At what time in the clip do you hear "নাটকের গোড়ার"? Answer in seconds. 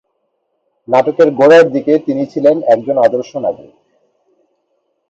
0.87-1.65